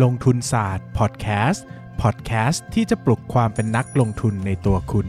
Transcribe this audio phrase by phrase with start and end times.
[0.00, 1.66] ลงทุนศาสตร์พอดแคสต์
[2.02, 5.06] พอดแคสต์ที่จะปลุกความเป็นนักลงทุนในตัวคุณ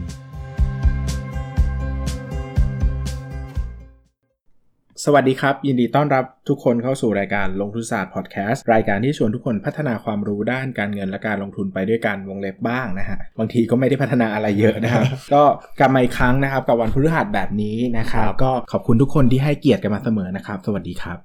[5.04, 15.04] สวัสดีครับ ยินดีต้อนรับ ทุกคนเข้าสู่รายการลงทุนศาสตร์พอดแคสต์รายการที่ชวนทุกคนพัฒนาความรู้ด้านการเงินและการลงทุนไปด้วยกันวงเล็บบ้างนะฮะบางทีก็ไม่ได้พัฒนาอะไรเยอะนะครับ
[15.34, 15.42] ก็
[15.80, 21.18] กลับมาอีกครั้งนะครับ กับวันพฤหัสแบบนี้นะครับ ก็ขอบคุณทุกคนที่ให้เกียรติกันมาเสมอนะครับ สวัสดีครับ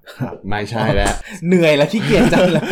[0.49, 1.13] ไม่ใช่แล้ว
[1.47, 2.63] เหนื่อยแล้วขี้เกียจจังเลย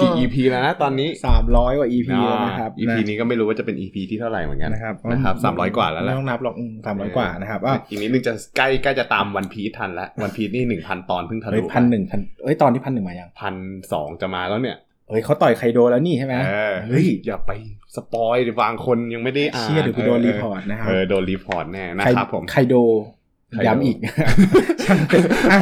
[0.00, 6.54] กี่ EP แล้วนะตอนนี้สามร้อยกว่า EP แล้วนะครับอ่า EP นี้ก็ไม่รู้ว่าจะเป็น EP ที่เท่าไหร่เหมือนกันนะครับนะครับสามร้อยกว่าแล้วแหไม่ละต้องนับหรอก
[6.86, 13.54] สามร้อยกว่านะครับอะอีกนิดนึงจะใกล้ใกล้จะตาม One Piece ทันแล้ว One Piece นี่หนึ่งพันตอนเพิ่งทะเฮ้ยลุพันหนึ่งพันเอ้ยตอนที่พันหนึ่งมายังพัน
[13.92, 14.78] สองจะมาแล้วเนี่ย
[15.08, 17.50] เฮ้ยเขาต่อยไคโดแล้วนี่ใช่ไหมเออเฮ้ยอย่าไป
[17.96, 22.74] spoil เดี๋ยวบางคนยังไม่ได้อ่านเชี่ยเดี๋ยวกูโดน report นะครับเออโดน report แน่นะครับผมไคโด
[23.52, 23.96] ไคโดย้ำอีก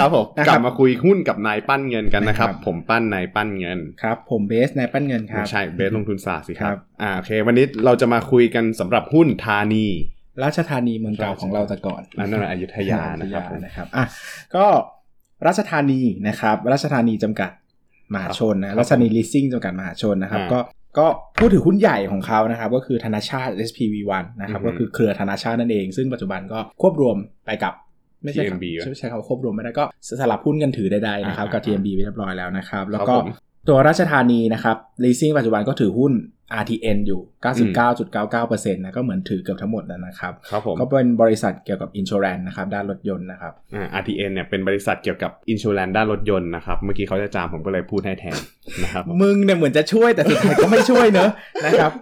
[0.00, 9.86] ครับผมนะกลับมาคุยหุ้นกับนายปั้นเงินกันนะครับนะครับ ผมปั้นนายปั้นเงินครับ ผมเบสนายปั้นเงินครับไม่ใช่เบสลงทุนศาสตร์สิคครัรับบอ่าโอเค วันนี้เราจะมาคุยกันสำหรับหุ้นธานี
[10.44, 14.04] ราชธานีเมืองเก่าของเราแต่ก่อนอันนั้นนะอยุธยานะครับผมนะครับอะ
[14.56, 14.64] ก็
[15.46, 17.50] ราชธานีนะครับ ราชธานีจำกัด
[18.14, 20.58] มหาชนครันะบราชธานีลิสซิ่งจำกัดมหาชนนะครับอ่าก็
[20.98, 21.06] ก็
[21.38, 27.74] ผู้ถือหุ้นใหญ่ของเขานะครับ ก็คือธนาชาติ SPV1 นะครับอือฮึก็คือเครือธนาชาตินั่นเอง ซึ่งปัจจุบันก็ควบรวมไปกับ
[28.24, 29.84] ไม่ใช่ครับ TMB วะใช่ใช้คำว่าควบรวมไม่ได้ก็
[30.20, 33.28] สลับหุ้นกันถือใดๆนะครับกับอ่า TMB ไปเรียบร้อยแล้วนะครับ แล้วครับก็ผม
[33.68, 36.12] ตัวราชธานีนะครับ leasing ปัจจุบันก็ถือหุ้น
[36.60, 37.20] RTN อยู่
[37.94, 48.38] 99.99%นะก็เหมือนถือเกือบทั้งหมดแล้วนะครับครับผมก็เป็นบริษัทเกี่ยวกับ insurance นะครับด้านรถยนต์นะครับอ่า RTN เนี่ยเป็นบริษัทเกี่ยวกับอินชูแลนด้านรถยนต์นะครับเมื่อกี้เขาจะจามผมก็เลยพูดให้แทน
[48.82, 51.30] นะครับผมมึงเนี่ยเหมือนจะช่วยแต่สุดท้ายก็ไม่ช่วยเนอะ
[51.66, 51.92] นะครับ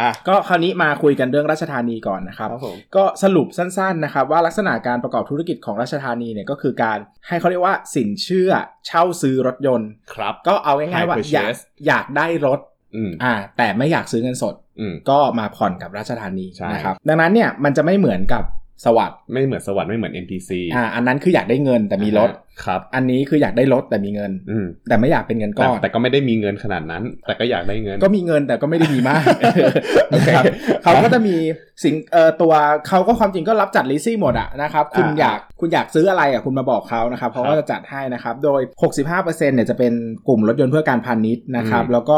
[0.00, 8.50] อะก็คราวนี้มาคุยกันเรื่องราชธานีก่อนนะครับครับผมก็สรุปสั้นๆนะครับว่าลักษณะการประกอบธุรกิจของราชธานีเนี่ยก็คือการให้เขาเรียกว่าสินเชื่อ
[8.86, 12.60] เช่าซื้อรถยนต์ครับก็เอาง่ายๆว่า High อยาก purchase อยากได้รถ
[12.96, 18.44] อืมอ่า แต่ไม่อยากซื้อเงินสดอืมก็มาผ่อนกับราชธานีใช่นะครับ ดังนั้นเนี่ยมันจะไม่เหมือนกับ
[18.84, 22.30] สวัสด์ไม่เหมือนสวัสด์ไม่เหมือน NPC อ่าอันนั้นคืออยากได้เงินแต่มีรถ
[22.64, 29.22] ครับ อันนี้คืออยากได้รถแต่มีเงิน อืมแต่ไม่อยากเป็นเงินแต่ก้อน แต่ก็ไม่ได้มีเงินขนาดนั้น แต่ก็อยากได้เงิน ก็มีเงินแต่ก็ไม่ได้มีมาก
[30.10, 30.44] โอเคนะครับ
[30.82, 31.36] เขาก็จะมี
[31.84, 32.52] สิ่งเอ่อตัว
[32.88, 38.60] เขาก็ความจริงก็รับจัดลิซี่หมดอะนะครับ คุณอ่าอยากคุณอยากซื้ออะไรอะคุณมาบอกเขานะครับเขาครัก็บจะจัดให้นะครับ โดย
[39.02, 39.92] 65%เนี่ยจะเป็น
[40.28, 42.16] กลุ่มรถยนต์เพื่อการพาณิชย์นะครับอืมแล้วก็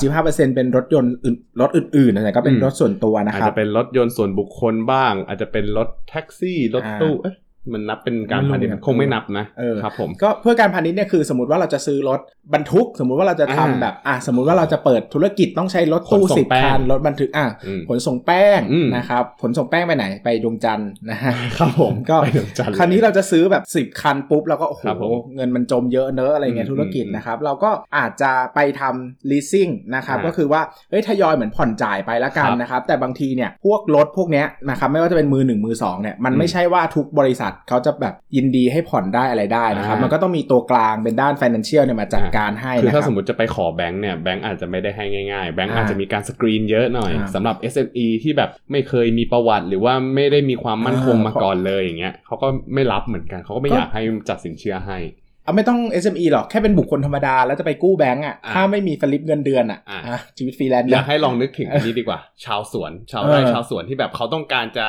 [0.00, 7.34] 35%เป็นรถยนต์อื่นรถอื่นๆนะก็เป็นอืมรถส่วนตัวนะอาจครับจะเป็นรถยนต์ส่วนบุคคลบ้าง อาจจะเป็นรถแท็กซี่รถอ่าตู้เอ๊ะ
[7.72, 12.20] มันนับเป็นการไม่รู้พาณิชย์เหมือนกันคงไม่นับนะเออครับผมก็เพื่อการพาณิชย์เนี่ยคือสมมติว่าเราจะซื้อรถ
[12.54, 54.98] บรรทุก สมมุติว่าเราจะทำอ่าแบบอะสมมุติว่าเราจะเปิดธุรกิจต้องใช้รถตู้ขนส่งสิบแป้งคันรถบรรทุกอะอืมขนส่งแป้งอืมนะครับขนส่งแป้งไปไหนไปดวงจันทร์นะฮะครับผมก็ไปถึงจันทร์คราวนี้เราจะซื้อแบบ10คันปุ๊บเราก็โอ้โหครับผมเงินมันจมเยอะเนอะอะไรเงี้ยอืมธุรกิจอืมนะครับเราก็อาจจะไปทำ leasing นะครับอ่าก็คือว่าเฮ้ยทยอยเหมือนผ่อนจ่ายไปละกันครับนะครับแต่บางทีเนี่ยพวกรถพวกเนี้ยนะครับไม่ว่าจะเป็นมือหนึ่งมือสองเนี่ยมันอืมไม่ใช่ว่าทุกบริษัทเขาจะแบบยินดีให้ผ่อนได้อะไรได้นะครับอ่ามัมันก็ต้องมีตัวกลางเป็นด้าน financial เนี่ยมาจัดการให้คือนะคถ้ารับสมมติจะไปขอแบงค์เนี่ยแบงค์อาจจะไม่ได้ให้ง่ายๆ แบงค์อ่าอาจจะมีการสกรีนเยอะหน่อยอ่าสำหรับ SME ที่แบบไม่เคยมีประวัติหรือว่าไม่ได้มีความมั่นคงอ่ามมาก่อนเลยอย่างเงี้ยเขาก็ไม่รับเหมือนกันเขาก็ไม่ก็อยากให้จัดสินเชื่อให้
[55.44, 64.86] เอาไม่ต้อง SME หรอกแค่เป็นบุคคลธรรมดา แล้วจะไปกู้แบงก์อะอ่าถ้าไม่มีสลิปเงินเดือนอะอ่าอะชีวิตฟรีแลนซ์อยากให้ลองนึกถึงอันนี้ดีกว่า ชาวสวน ชาวไร่เออชาวสวนที่แบบเขาต้องการจะ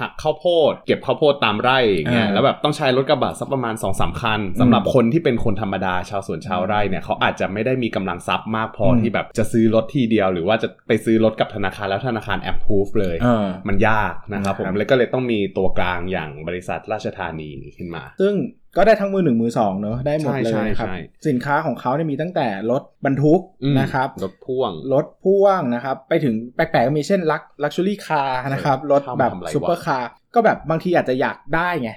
[0.00, 18.34] หักข้าวโพด เก็บข้าวโพดตามไร่อย่างเงี้ยเออแล้วแบบต้องใช้รถกระบะสักประมาณสองสามคันสำหรับคนที่เป็นคนธรรมดาชาวสวนชาวไร่เนี่ยเขาอาจจะไม่ได้มีกำลังทรัพย์มากพออมที่แบบจะซื้อรถที่เดียว หรือว่าจะไปซื้อรถกับธนาคารแล้วธนาคารแอปพูฟเลยเออมันยากนะครับผมครับเลยก็เลยต้องมีตัวกลางอย่างบริษัทราชธานีขึ้นมา ซึ่ง
[18.76, 20.96] ก็ได้ทั้งมือหนึ่งมือสองเนอะได้หมดเลยใช่นะครับใช่
[21.28, 31.90] สินค้าของเขาเนี่ยมีตั้งแต่รถบรรทุกอืมนะครับรถพ่วงรถพ่วงนะครับ ไปถึงแปลกๆก็มีเช่นลักลัก luxury car นะครับ รถแบบทำอะไรวะซูเปอร์คาร์ก็แบบบางทีอาจจะอยากได้ไง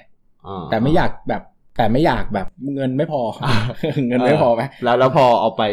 [0.47, 1.43] อ่าแต่ไม่อยากแบบ
[1.79, 3.21] แต่ไม่อยากแบบเงินไม่พอ
[4.07, 5.63] เงินไม่พอไหมแล้วแล้วพอเอาไป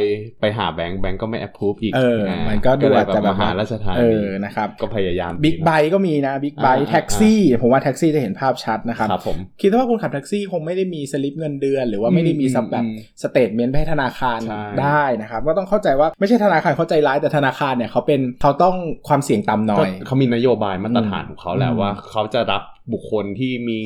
[0.40, 18.76] ไปหาแบงค์แบงค์ก็ไม่แอปพูฟอีกเออามันก็ดูเลยอาจจะแบบมาหาราชธานีเออนะครับก็พยายามbigbike ก็มีนะ bigbike อ่าแท็กซี่ผมว่าแท็กซี่จะเห็นภาพชัดนะครับครับผมคิดว่าคุณขับแท็กซี่คงไม่ได้มีสลิปเงินเดือน หรือว่าไม่ได้มีอืมสับแบบอืม statement ให้ธนาคารใช่ได้นะครับก็ต้องเข้าใจว่าไม่ใช่ธนาคารเข้าใจร้ายแต่ธนาคารเนี่ยเขาเป็นเขาต้อง
[19.08, 22.62] ความเสี่ยงต่ำหน่ก็อยเขามีนโยบายมาตรฐานของเขาแหละอืมว่าเขาจะรับ
[22.92, 23.80] บุคคลที่มี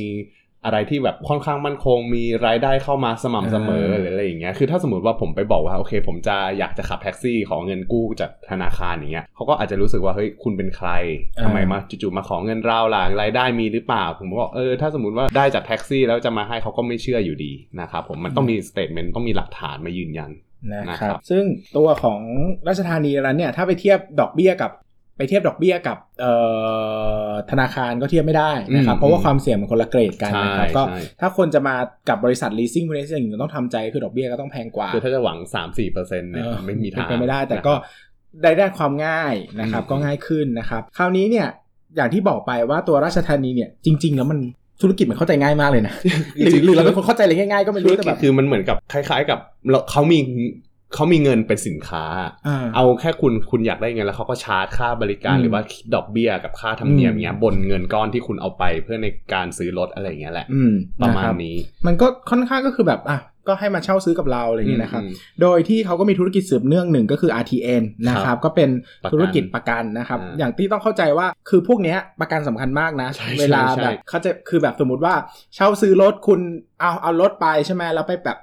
[0.64, 10.88] อะไรที่แบบค่อนข้างมั่นคง มีรายได้เข้ามาสม่ำเสมอเออหรืออะไรอย่างเงี้ยคือถ้าสมมติว่าผมไปบอกว่าโอเค ผมจะอยากจะขับแท็กซี่ขอเงินกู้จากธนาคารอย่างเงี้ยเขาก็อาจจะรู้สึกว่าเฮ้ยคุณเป็นใคร
[11.44, 20.30] ทำไมมาจู่ๆมาขอเงินเราล่ะรายได้มีหรือเปล่า ผมบอกเออถ้าสมมติว่าได้จากแท็กซี่แล้วจะมาให้เขาก็ไม่เชื่ออยู่ดีนะครับผมมันต้องมี statement ต้องมีหลักฐานมายืนยัน
[20.72, 21.44] นะคครับซึ่ง
[21.76, 22.20] ตัวของ
[22.68, 24.70] ราชธานีนั้นเนี่ย ถ้าไปเทียบดอกเบี้ยกับ
[25.20, 26.32] ไปเทียบดอกเบี้ยกับเอ่
[27.28, 31.76] อธนาคารก็เทียบไม่ได้นะครับอืมเพราะว่าความเสี่ยงมันคนละเกรดกันนะครับใช่ก็ใช่ถ้าคนจะมา
[32.08, 37.72] กับบริษัท leasing บริษัทหนึ่งต้องทำใจคือดอกเบี้ยก็ต้องแพงกว่าคือถ้าจะหวัง 3-4%เนี่ยเออไม่มีทางเป็นไปไม่ได้แต่ก็
[38.42, 41.46] ได้ได้ความง่ายนะครับอืมก็ง่ายขึ้นนะครับคราวนี้เนี่ย
[41.96, 44.38] อย่างที่บอกไปว่าตัวราชธานีเนี่ยจริง ๆ แล้วมัน
[44.82, 45.94] ธุรกิจมันเข้าใจง่ายมากเลยนะ
[46.38, 49.38] หรือหรือเราเป็นคนเข้าใจอะไรง่ายๆก็ไม่ธุรู้รแต่กิแบจบคือมันเหมือนกับคล้าย ๆ กับ
[49.70, 50.18] เราเขามี
[50.94, 52.04] เขามีเงินเป็นสินค้า
[52.46, 60.72] อ่าเอาแค่คุณคุณอยากได้เงินแล้วเขาก็ชาร์จค่าบริการอืมหรือว่าคิดดอกเบี้ยกับค่าธรรมเนียมอืมเงี้ยบนเงินก้อนที่คุณเอาไปเพื่อในการซื้อรถอะไรอย่างเงี้ยแหละอืม
[61.02, 61.56] ประมาณคบนี้
[61.86, 68.70] มันก็ค่อนข้างก็คือแบบอะก็ให้มาเช่าซื้อกับเราอะไรอย่างเงี้ยนะครับอืมโดยที่เขาก็มีธุรกิจสืบเนื่องหนึ่งก็คือ RTN นะคครัรับบก็เป็น
[69.04, 75.14] ประกันธุรกิจประกันนะครับอ่าอย่างที่ต้องเข้าใจว่าคือพวกเนี้ยประกันสำคัญมากนะใช่เวลาใช่แบบเขาจะคือแบบสมมติว่า
[75.54, 76.40] เช่าซื้อรถคุณ
[76.80, 78.38] เอาเอารถไปใช่ไหมแล้วไปแบบ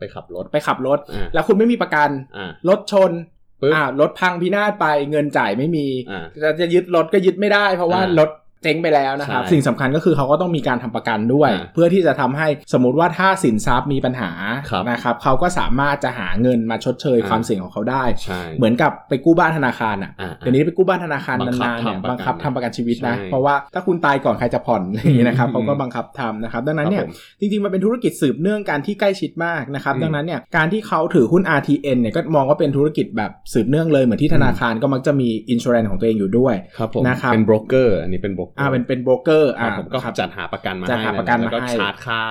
[0.00, 3.12] ไปขับรถไปขับรถอ่าแล้วคุณไม่มีประกันอ่ารถชน
[3.60, 8.30] ปึ๊บอ่ารถพังพินาศไปเงินจ่ายไม่มีอ่าจะจะยึดรถก็ยึดไม่ได้ เพราะว่าอ่ารถ
[8.62, 14.30] เจ๊งไปแล้วนะครับใช่สิ่งสำคัญก็คือเขาก็ต้องมีการทำประกันด้วยอ่าเพื่อที่จะทำให้สมมติว่าถ้าสินทรัพย์มีปัญหา
[14.70, 42.22] ครับนะครับเขาก็สามารถจะหาเงินมาชดเชยอ่าความเสี่ยงของเขาได้ใช่เหมือนกับไปกู้บ้านธนาคารอะอ่าเดี๋ยวนี้ไปกู้บ้านธนาคารบังคับนานๆเนี่ยทำประกันบังคับทำประกันชีวิตนะใช่เพราะว่าถ้าคุณตายก่อนใครจะผ่อนอะไรอย่างนี้นะครับอืมเขาก็บังคับทำนะครับ ดังนั้นเนี่ยครับผมจริงๆมันเป็นธุรกิจสืบเนื่องกันที่ใกล้ชิดมากนะครับอืมดังนั้นเนี่ยการที่เขาถือหุ้น THANI เนี่ยก็มองว่าเป็นธุรกิจแบบสืบเนื่องเลยเหมือนที่ธนาคารก็มักจะมีอินช r รนของตัวเองอยู่ด้วยครับผมนะครับเป็นโบรกเกอร์อันนี้เป็นโบรกเกอร์อ่าเป็นเป็นโบรกเกอร์อ่าครับผมก็ครับจัดหาประกันมาจัดให้หาประกันแล้วก็มาให้ชาร์จค่า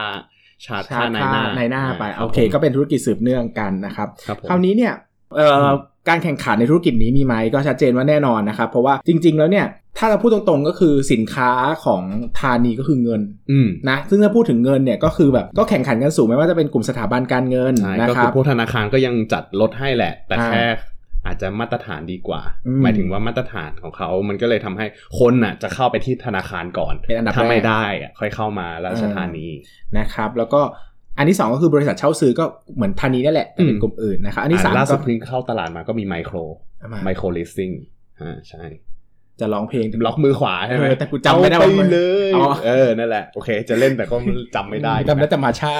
[0.66, 4.94] ชาร์จชาค่าร์จในค่าหน้าในหน้าไปรับโอเคผมก็เป็นธุรกิจสืบเนื่องกันนะครับครับผมคราวนี้เนี่ย
[5.36, 5.68] เอ่อ
[6.10, 9.66] การแข่งขันในธุรกิจนี้มีไหมก็ชัดเจนว่าแน่นอนนะครับเพราะว่าจริง ๆ แล้วเนี่ย
[9.98, 11.52] ถ้าเราพูดตรงๆก็คือสินค้า
[11.86, 12.04] ของ
[12.40, 13.22] ธานีก็คือเงิน
[13.52, 20.64] อืมนะซึ่งถ้าพูดถึงเงินเนี่ยก็คือแบบก็แข่งขันกันสูงไม่ว่าจะเป็นกลุ่มสถาบันการเงินใช่นะก็คคืรัอบพวกธนาคารก็ยังจัดลดให้แหละ แต่อ่าแค่
[21.26, 24.86] อาจจะมาตรฐานดีกว่าอืมหมายถึงว่ามาตรฐานของเขา มันก็เลยทำให้
[25.20, 29.48] คนน่ะ จะเข้าไปที่ธนาคารก่อนเป็นอันดับถ้าไม่แรกได้อะค่อยเข้ามาราชธานี
[29.98, 30.62] นะครับ แล้วก็
[31.18, 32.46] อันที่สองก็คือบริษัทเช่าซื้อก็
[32.76, 36.36] เหมือนธานีนั่นแหละแต่เป็นอืมกลุ่มอื่นนะครับอันที่สามอ่ล่าสุก็ดเพิ่งเข้าตลาดมาก็มีไมโคร
[36.80, 37.72] เอามาไมโครเลสซิ่ง
[38.22, 38.64] อ่าใช่
[39.40, 42.00] จะร้องเพลงล็อกมือขวาใช่ไหมเออแต่กูจำไม่ได้เอาว่ามันไปเล
[42.30, 44.16] ยอ๋อเออนั่นแหละโอเค จะเล่นแต่ก็
[44.56, 45.74] จำไม่ได้จำได้แต่มาชา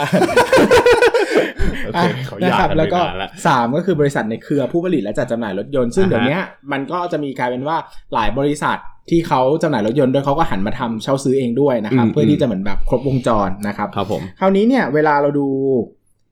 [1.86, 6.38] โอเคเขาอยากนะครับกันแล้วไปก็นานละสามก็คือบริษัทในเครือผู้ผลิตและจัดจำหน่ายรถยนต์ซึ่งอ่าฮะเดี๋ยวนี้
[6.72, 7.78] มันก็จะมีกลายเป็นว่า
[8.14, 8.78] หลายบริษัท
[9.10, 15.48] ที่เขาจำหน่ายรถยนต์ด้วยเขาก็หันมาทำเช่าซื้อเองด้วยนะครับอืมเพื่อที่จะเหมือนแบบครบวงจรนะครับครับผมคราวนี้เนี่ยเวลาเราดู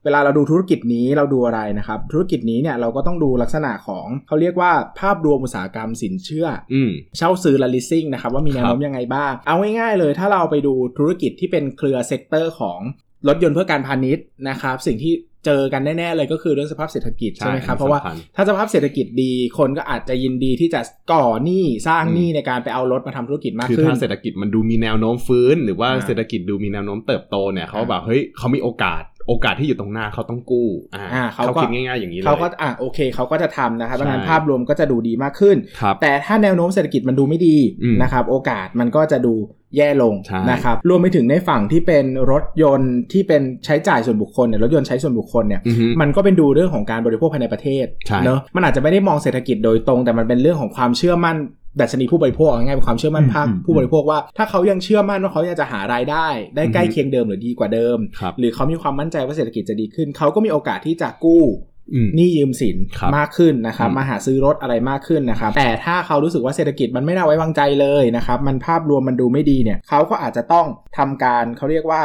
[0.04, 12.80] เวลาเราดูธุรกิจนี้เราดูอะไรนะครับ ธุรกิจนี้เนี่ยเราก็ต้องดูลักษณะของเขาเรียกว่าภาพรวมอุตสาหกรรมสินเชื่ออืมเช่าซื้อและ leasing นะครับว่ามีแนวโน้มยังไงบ้าง เอาง่ายๆเลยถ้าเราไปดูธุรกิจที่เป็นเครือ sector ของ
[13.28, 15.14] รถยนต์เพื่อการพาณิชย์นะครับ สิ่งที่
[15.46, 20.80] เจอกันแน่ ๆ เลยก็คือเรื่องสภาพเศรษฐกิจใช่ใช่ไหมครับอันนี้เพราะว่าสำคัญถ้าสภาพเศรษฐกิจดีคนก็อาจจะยินดีที่จะ
[21.12, 39.34] ก่อหนี้สร้างอืมหนี้ในการไปเอารถมาทำธุรกิจมากคือขึ้นถ้าเศรษฐกิจมันดูมีแนวโน้มฟื้น หรือว่าอ่าเศรษฐกิจดูมีแนวโน้มเติบโตเนี่ยเขาอ่าแบบเฮ้ยเขามีโอกาส โอกาสที่อยู่ตรงหน้าเขาต้องกู้อ่าอ่าเขาเขาก็คิดง่ายๆอย่างนี้เลยเขาก็อะโอเคเขาก็จะทำนะครับใช่ดังนั้นภาพรวมก็จะดูดีมากขึ้นครับแต่ถ้าแนวโน้มเศรษฐกิจมันดูไม่ดีอืมนะครับโอกาสมันก็จะดู
[39.76, 51.36] แย่ลงใช่นะครับรวมไปถึงในฝั่งที่เป็นรถยนต์ที่เป็นใช้จ่ายส่วนบุคคลเนี่ยรถยนต์ใช้ส่วนบุคคลเนี่ยอือฮึมันก็เป็นดูเรื่องของการบริโภคภายในประเทศใช่เนอะมันอาจจะไม่ได้มองเศรษฐกิจโดยตรง แต่มันเป็นเรื่องของความเชื่อมั่น
[51.80, 61.44] ดัชนีผู้บริโภคเอาง่ายๆเป็นความเชื่อมั่นภาคอืมผู้บริโภคว่าถ้าเขายังเชื่อมั่นว่าเขายังจะหารายได้ ได้ใกล้เคียงเดิมหรือดีกว่าเดิมครับหรือเขามีความมั่นใจว่าเศรษฐกิจจะดีขึ้น เขาก็มีโอกาสที่จะกู้
[61.94, 70.66] อืมหนี้ยืมสินครับมากขึ้นนะครับอืมมาหาซื้อรถอะไรมากขึ้นนะครับแต่ถ้าเขารู้สึกว่าเศรษฐกิจมันไม่น่าไว้วางใจเลยนะครับมันภาพรวมมันดูไม่ดีเนี่ยเขาก็อาจจะต้อง
[70.98, 72.02] ทำการเขาเรียกว่า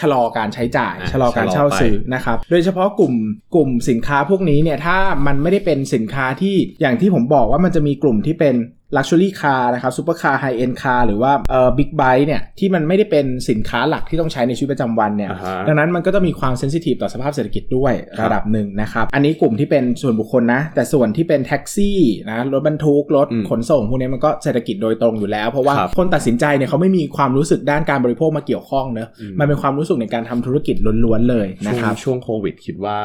[0.00, 3.14] ชะลอการใช้จ่ายอะชะลอการชะลอเช่าไปซื้อนะครับ โดยเฉพาะกลุ่ม
[3.54, 4.96] กลุ่มสินค้าพวกนี้เนี่ยถ้า
[5.26, 8.54] มันไม่ได้เป็นสินค้าที่อย่างที่ผมบอกว่ามันจะมีกลุ่มที่เป็น
[8.96, 21.98] Luxury Car นะครับ supercar high-end car หรือว่าเอ่อ bigbike เนี่ยที่มันไม่ได้เป็นสินค้าหลักที่ต้องใช้ในชีวิตประจำวันเนี่ยอ่าฮะดังนั้นมันก็จะมีความ sensitive ต่อสภาพเศรษฐกิจด้วยครับระดับหนึ่งนะครับ อันนี้กลุ่มที่เป็นส่วนบุคคลนะ แต่ส่วนที่เป็นแท็กซี่
[22.30, 32.98] นะรถบรรทุกรถอืมขนส่งพวกนี้มันก็เศรษฐกิจโดยตรงอยู่แล้ว เพราะว่าครับคนตัดสินใจเนี่ยเขาไม่มีความรู้สึกด้านการบริโภคมาเกี่ยวข้องเนอะอืมมันเป็นความรู้สึกในการทำธุรกิจล้วนๆเลยช่นะวงครับช่วงช่วงโควิด คิดว่า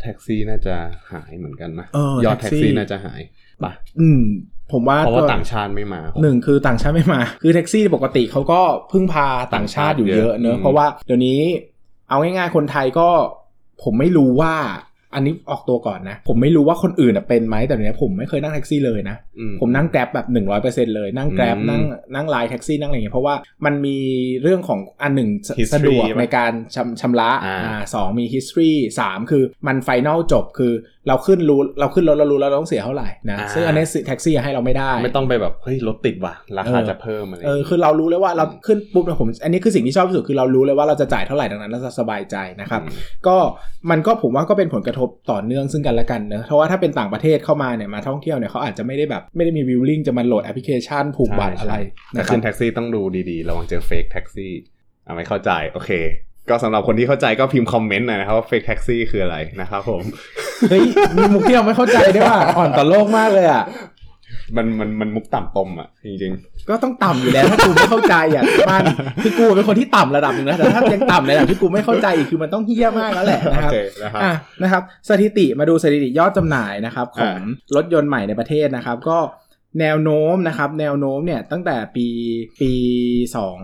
[0.00, 0.74] แท็กซี่น่าจะ
[1.12, 3.20] หายเหมือนกันนะเออยอดแท็แท็กซี่น่าจะหาย
[3.64, 4.22] ปะอืม
[4.72, 8.60] ผมว่าเพราะว่าก็ต่างชาติไม่มาหนึ่งคือต่างชาติไม่มา คือแท็กซี่ปกติเขาก็
[8.92, 11.40] พึ่งพาต่างชาติอยู่เยอะเนอะอืมเพราะว่าเดี๋ยวนี้
[12.08, 13.08] เอาง่ายๆคนไทยก็
[13.82, 14.54] ผมไม่รู้ว่า
[15.14, 20.26] อันนี้ออกตัวก่อนนะ ผมไม่รู้ว่าคนอื่นอะเป็นไหมแต่เนี้ยผมไม่เคยนั่งแท็กซี่เลยนะอืมผมนั่ง Grab แบบ
[20.62, 21.82] 100%เลยนั่ง Grab อืมนั่ง
[22.14, 23.98] นั่งไลน์แท็กซี่นั่งอะไรอย่างเงี้ยเพราะว่ามันมี
[24.42, 30.72] เรื่องของอันหนึ่งส History สะดวกใช่ไหมในการชำชำระอ่าอ่าสองมี history สามคือมันไฟน a ลจบคือ
[31.08, 42.90] เราขึ้นรู้เราขึ้นรถเรารู้แล้วเราต้องเสียเท่าไหร่นะซึ่งอันนี้แท็กซี่ให้เราไม่ได้ ไม่ต้องไปแบบเฮ้ยรถติดว่ะราคาเออจะเพิ่มอะไรเออคือเรารู้เลยว่าเราขึ้นปุ๊บเนี่ยผม อันนี้คือสิ่งที่ชอบที่สุดคือเรารู้เลยว่าเราจะจ่ายเท่าไหร่ดังนั้นเราจะสบายใจนะครับอืม
[43.26, 43.36] ก็
[43.90, 51.74] มันก็ผมว่าก็เป็นผลกระทบต่อเนื่องซึ่งกันและกันเนอะเพราะว่าถ้าเป็นต่างประเทศเข้ามาเนี่ยมาท่องเที่ยวเนี่ยเขาอาจจะไม่ได้แบบไม่ได้มีวิลลิ่งจะมาโหลดแอปพลิเคชันผูกบัตรอะไร
[52.12, 54.52] แต่นะครัขึ้บนแท็กซี่ต้องดูดีๆระวังเจอเฟกแท็กซี่
[55.06, 55.90] อะไม่เข้าใจโอเค
[56.48, 60.00] ก็สำหรับคนที่เข้าใจก็พิมพ์คอมเมนต์หน่อยนะครับว่าเฟกแท็กซี่คืออะไรนะครับผม
[60.70, 60.82] เฮ้ย
[61.16, 63.64] มีมุกที่เราไม่เข้าใจด้วยว่าอ่อนต่อโลกมากเลยอะ
[64.56, 66.32] มันมันมันมุกต่ำตมอะจริง
[66.68, 68.82] ก็ต้องต่ำอยู่แล้วถ้ากูไม่เข้าใจอะมัน
[69.22, 74.32] คือกูเป็นคนที่ต่ำระดับหนึ่งนะแต่ถ้ายังต่ำในระดับที่กูไม่เข้าใจอีกคือมันต้องเฮี้ยมากแล้วแหละๆโอนะครับเคนะครับอะ
[74.62, 79.18] นะครับ สถิติมาดูสถิติยอดจำหน่ายนะครับ ของอ่รถยนต์ใหม่ในประเทศนะครับ ก็
[79.80, 82.06] แนวโน้มนะครับ แนวโน้มเนี่ยตั้งแต่ปี
[82.60, 82.72] ปี
[83.36, 83.58] สอง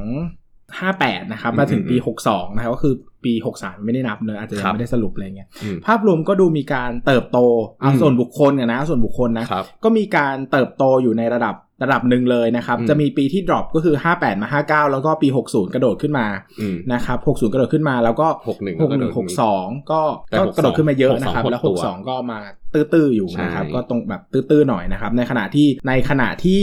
[0.79, 2.95] ห้าแปดนะครับ มาถึงปีหกสองนะครับก็คือ
[3.25, 7.39] ปีหกสามไม่ได้นับเนอะอาจจะยังไม่ได้สรุปอะไรเงี้ยอืมภาพรวมก็ดูมีการเติบโต
[7.81, 14.49] เอาอืมส่วนบุคคลเนี่ยนะ ส่วนบุคคลนะครับก็มีการเติบโตอยู่ในระดับระดับหนึ่งเลยนะครับอืมจะมีปีที่ดรอปก็คือ 58 มา
[14.87, 16.27] 59 แล้วก็ปี 60 กระโดดขึ้นมา
[16.61, 22.39] อืมนะครับ 60 กระโดดขึ้นมาแล้วก็ 61 61 62ก็แต่ก็62กระโดดขึ้นมาเยอะนะครับ62แล้วหดตัว62 ก็มา
[22.75, 26.63] ตื้อๆอยู่นะครับใช่ก็ตรงแบบตื้อๆหน่อยนะครับ ในขณะที่ในขณะที่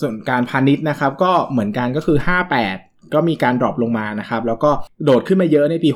[0.00, 2.18] ส่วนการพาณิชย์นะครับ ก็เหมือนกันก็คือ
[2.54, 2.83] 58
[3.14, 4.70] ก็มีการ drop ลงมานะครับ แล้วก็
[5.04, 5.90] โดดขึ้นมาเยอะในปี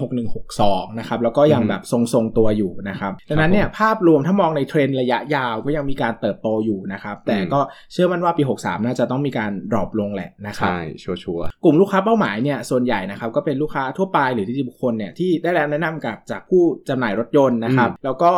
[0.47, 7.61] 6162 นะครับ แล้วก็ยังแบบทรงๆตัวอยู่นะครับ ดังนั้นเนี่ยภาพรวมถ้ามองในเทรนด์ระยะยาวก็ยังมีการเติบโตอยู่นะครับ แต่ก็
[7.93, 18.33] เชื่อมั่นว่าปี 63 น่าจะต้องมีการ drop ลงแหละนะครับ ใช่ ชัวร์กลุ่มลูกค้าเป้าหมายเนี่ยส่วนใหญ่นะครับก็เป็นลูกค้าทั่วไปหรือนิติบุคคลเนี่ยที่ได้รับแนะนำกับจากผู้จำหน่ายรถยนต์นะครับ แล้วก็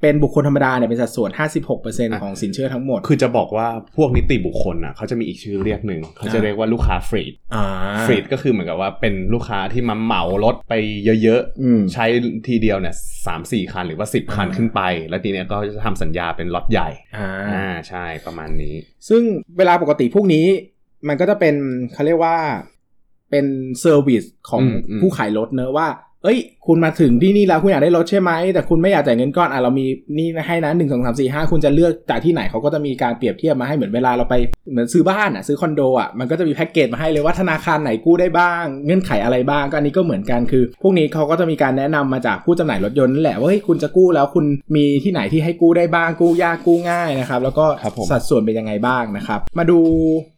[0.00, 1.30] เป็นบุคคลธรรมดาเนี่ยเป็นสัดส่วน
[1.76, 7.64] 56%ของสินเชื่อทั้งหมดๆคือจะบอกว่าพวกนิติบุคคลอะเขาจะมีอีกชื่อเรียกหนึ่งเขาจะอ่าเรียกว่าลูกค้า fleet อ่า
[8.06, 10.74] fleet ก็คือเหมือนกับว่าเป็นลูกค้าที่มาเหมารถไป
[11.22, 12.06] เยอะอืมๆใช้
[12.48, 12.94] ทีเดียวเนี่ย
[13.26, 18.74] สามสี่คันหรือว่าสิบคันอ่าขึ้นไป แล้วทีเนี้ยก็จะทำสัญญาเป็นล็อตใหญ่อ่าอ่าใช่ประมาณนี้
[19.08, 19.22] ซึ่ง
[19.58, 20.46] เวลาปกติพวกนี้
[21.08, 21.54] มันก็จะเป็น
[21.92, 22.36] เขาเรียกว่า
[23.30, 23.46] เป็น
[23.80, 25.88] service ของอืมอืมผู้ขายรถเนอะว่า
[26.24, 29.86] เอ้ย คุณมาถึงที่นี่แล้วคุณอยากได้รถใช่ไหมแต่คุณไม่อยากจ่ายเงินก้อนอะเรามี
[30.18, 34.34] นี่ให้นะหนึ่งสองสามสี่ห้าคุณจะเลือกจากที่ไหนเขาก็จะมีการเปรียบเทียบมาให้เหมือนเวลาเราไป
[34.70, 44.44] เหมือนซื้อบ้านอะซื้อคอนโดอะมันก็จะมีแพ็กเกจมาให้เลยว่าธนาคารไหนกู้ได้บ้าง เงื่อนไขอะไรบ้างก็อันนี้ก็เหมือนกันคือ พวกนี้เขาก็จะมีการแนะนำมาจากผู้จำหน่ายรถยนต์นั่นแหละว่าเฮ้ยคุณจะกู้แล้วคุณ
[44.76, 50.37] มีที่ไหนที่ให้กู้ได้บ้างกู้ยากกู้ง่ายนะครับแล้วก็ครับผมสัดส่วนเป็นยังไงบ้างนะครับมาดูเอ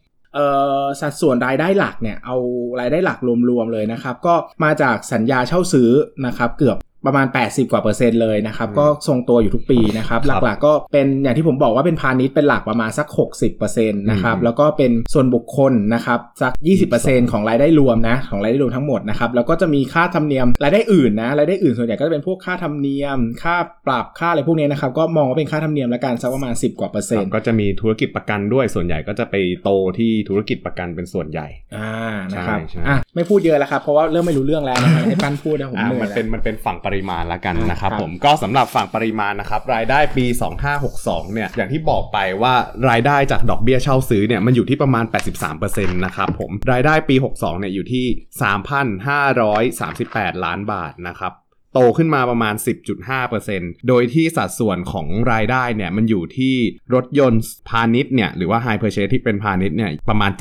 [1.01, 2.35] สัดส่วนรายได้หลักเนี่ยเอา
[2.79, 3.19] รายได้หลัก
[3.49, 5.89] รวมๆเลยนะครับ ก็มาจากสัญญาเช่าซื้อ
[6.25, 13.07] นะครับเกือบ ประมาณ 80 กว่าเปอร์เซ็นต์เลยนะครับอืมก็ทรงตัวอยู่ทุกปีนะครับครับ หลักๆก็เป็นอย่างที่ผมบอกว่าเป็นพาณิชย์เป็นหลักประมาณสัก
[13.49, 16.51] 60%นะครับอืมแล้วก็เป็นส่วนบุคคลนะครับ สัก
[16.93, 23.55] 20%ของรายได้รวมนะ ของรายได้รวมทั้งหมดนะครับ แล้วก็จะมีค่าธรรมเนียมรายได้อื่นนะรายได้อื่นส่วนใหญ่ก็จะเป็นพวกค่าธรรมเนียม ค่า
[23.85, 31.91] ปรับค่าอะไรพวกนี้นะครับก็มองว่าเป็นค่าธรรมเนียมละกันสักประมาณ 10 กว่าเปอร์เซ็นต์ก็จะมีธุรกิจประกันด้วยส่วนใหญ่ก็จะไปโตที่ธุรกิจประกันเป็นส่วนใหญ่อ่า
[32.33, 40.25] นะครับใช่ใช่อะไม่พูดเยอะแล้วครับเพราะว่าเริ่มไม่รู้เรื่องแล้วนะครับให้ปั้นพูดนะผมอ่าเหนื่อยมันเป็นแล้วมันเป็นฝั่งปริมาณละกันอ่านะครับครับผมก็สำหรับฝั่งปริมาณนะครับรายได้ปี
[40.79, 42.53] 2562เนี่ยอย่างที่บอกไปว่า
[42.89, 45.05] รายได้จากดอกเบี้ยเช่าซื้อเนี่ยมันอยู่ที่ประมาณ
[45.51, 48.05] 83%นะครับผมรายได้ปี 62เนี่ยอยู่ที่
[49.25, 51.33] 3,538 ล้านบาทนะครับ
[51.73, 52.55] โตขึ้นมาประมาณ
[53.21, 56.55] 10.5%โดยที่สัดส่วนของรายได้เนี่ยมันอยู่ที่
[56.93, 60.31] รถยนต์พาณิชย์เนี่ยหรือว่า High Purchase ที่เป็นพาณิชย์เนี่ยประมาณ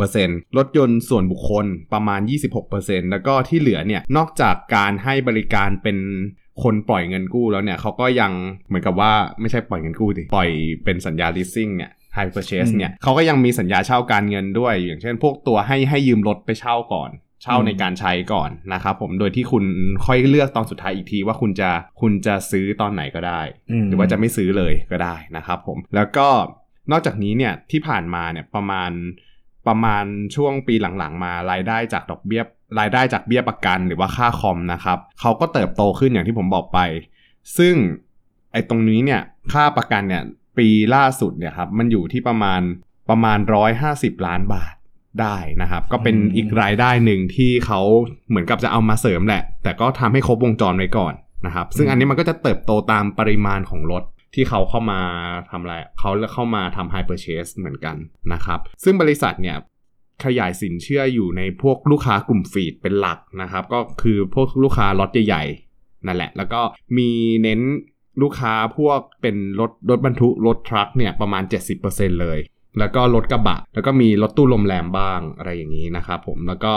[0.00, 2.20] 72%รถยนต์ส่วนบุคคลประมาณ
[2.66, 5.98] 26%แล้วก็ที่เหลือเนี่ยนอกจากการให้บริการเป็น
[6.62, 8.32] คนปล่อยเงินกู้แล้วเนี่ยเขาก็ยัง
[8.68, 10.50] เหมือนกับว่าไม่ใช่ปล่อยเงินกู้ดิปล่อย
[10.84, 17.10] เป็นสัญญา leasing เนี่ย High Purchase เนี่ยเขาก็ยังมีสัญญาเช่าการเงินด้วย อย่างเช่นพวกตัวให้ให้ยืมรถไปเช่าก่อน
[17.44, 19.64] เช่าอืมในการใช้ก่อนนะครับผมโดยที่คุณ
[20.04, 21.70] ค่อยเลือกตอนสุดท้ายอีกทีว่าคุณจะ
[22.00, 23.40] คุณจะซื้อตอนไหนก็ได้
[23.86, 26.28] หรือว่าจะไม่ซื้อเลยก็ได้นะครับผมแล้วก็
[26.90, 28.90] นอกจากนี้เนี่ยที่ผ่านมาเนี่ยประมาณ
[29.66, 32.42] ประมาณช่วงปีหลังๆ มารายได้จากดอกเบี้ย
[32.80, 36.78] รายได้จากเบี้ยประกันหรือว่าค่าคอมนะครับเขาก็เติบโตขึ้นอย่างที่ผมบอกไป
[37.58, 37.74] ซึ่ง
[38.52, 39.20] ไอ้ตรงนี้เนี่ย
[39.52, 40.22] ค่าประกันเนี่ย
[40.58, 42.60] ปีล่าสุดเนี่ยครับมันอยู่ที่ประมาณ
[43.10, 43.38] ประมาณ
[43.82, 44.74] 150 ล้านบาท
[45.20, 47.80] ได้นะครับ ก็เป็นอืมอีกรายได้หนึ่งที่เขา
[48.28, 51.14] เหมือนกับจะเอามาเสริมแหละ แต่ก็ทำให้ครบวงจรไว้ก่อน
[51.46, 54.02] นะครับ ซึ่งอันนี้มันก็จะเติบโตตามปริมาณของรถ
[54.34, 55.00] ที่เขาเข้ามา
[55.50, 57.96] ทำอะไรเขาเข้ามาทำ high purchase เหมือนกัน
[58.32, 59.56] นะครับ ซึ่งบริษัทเนี่ย
[60.24, 66.60] ขยายสินเชื่ออยู่ในพวกลูกค้ากลุ่มฟีดเป็นหลักนะครับ ก็คือพวกลูกค้าล็อตใหญ่ๆนั่นแหละ แล้วก็
[66.96, 67.10] มี
[67.42, 67.60] เน้น
[68.22, 71.42] ลูกค้าพวกเป็นรถรถบรรทุกรถทรัคเนี่ยประมาณ
[71.82, 72.38] 70%เลย
[72.78, 76.74] แล้วก็รถกระบะ แล้วก็มีรถตู้ลมแรงบ้างอะไรอย่างนี้นะครับผมแล้วก็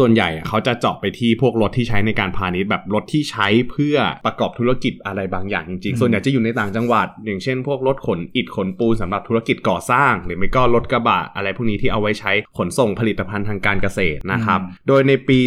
[0.00, 15.38] ส่วนใหญ่อะเขาจะเจาะไปที่พวกรถที่ใช้ในการพาณิชย์แบบรถที่ใช้เพื่อประกอบธุรกิจอะไรบางอย่างจริงๆ ส่วนใหญ่จะอยู่ในต่างจังหวัด อย่างเช่น พวกรถขนอิฐขนปูนสำหรับธุรกิจก่อสร้าง หรือไม่ก็รถกระบะอะไรพวกนี้ที่เอาไว้ใช้ขนส่งผลิตภัณฑ์ทางการเกษตรนะครับ โดยในปี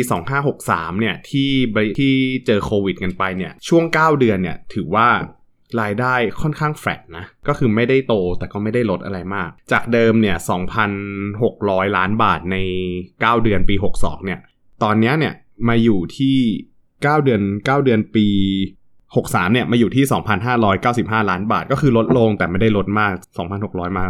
[0.46, 5.08] 2563เนี่ยที่บริที่เจอโควิด กันไปเนี่ยช่วง 9 เดือนเนี่ยถือว่า
[5.82, 10.38] รายได้ค่อนข้างแฟลตนะ ก็คือไม่ได้โตแต่ก็ไม่ได้ลดอะไรมาก จากเดิมเนี่ย
[11.16, 12.58] 2,600 ล้านบาทใน
[13.00, 14.40] 9 เดือนปี 62 เนี่ย
[14.84, 15.34] ตอนเนี้ยเนี่ย
[15.68, 16.38] มาอยู่ที่
[16.82, 18.28] 9 เดือน 9 เดือนปี
[19.16, 20.04] 63 เนี่ยมาอยู่ที่
[20.68, 23.14] 2,595 ล้านบาท ก็คือลดลงแต่ไม่ได้ลดมาก
[23.56, 24.06] 2,600 มา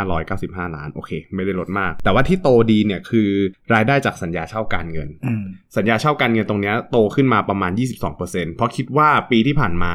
[0.00, 3.28] 2,595 ล้าน โอเค ไม่ได้ลดมาก แต่ว่าที่โตดีเนี่ยคือ
[3.74, 5.44] รายได้จากสัญญาเช่าการเงินอืม
[5.76, 7.72] สัญญาเช่าการเงินตรงเนี้ยโตขึ้นมาประมาณ
[8.14, 9.94] 22%เพราะคิดว่าปีที่ผ่านมา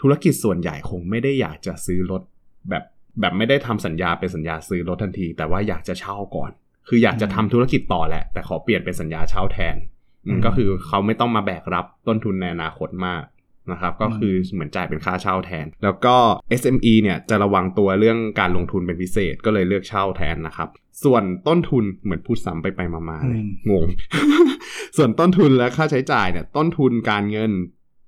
[0.00, 2.22] ธุรกิจส่วนใหญ่คงไม่ได้อยากจะซื้อรถ
[2.70, 2.84] แบบ
[3.20, 6.50] แบบไม่ได้ทำสัญญาเป็นสัญญาซื้อรถทันที แต่ว่าอยากจะเช่าก่อน
[6.88, 9.76] คืออยากจะทำธุรกิจต่อแหละ แต่ขอเปลี่ยนเป็นสัญญาเช่าแทน
[10.26, 13.22] อืมอืมก็คือเขาไม่ต้องมาแบกรับต้นทุนในอนาคตมาก
[13.70, 16.16] นะครับก็คือเหมือนจ่ายเป็นค่าเช่าแทน แล้วก็
[16.60, 20.68] SME เนี่ยจะระวังตัวเรื่องการลงทุนเป็นพิเศษก็เลยเลือกเช่าแทนนะครับ
[21.04, 23.86] ส่วนต้นทุนเหมือนพูดซ้ำไปไปๆมาๆเลยอืมงง
[24.96, 27.50] ส่วนต้นทุนและค่าใช้จ่ายเนี่ยต้นทุนการเงิน